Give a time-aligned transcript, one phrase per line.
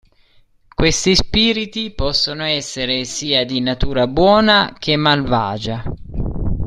[0.73, 5.83] Questi spiriti possono essere sia di natura buona che malvagia.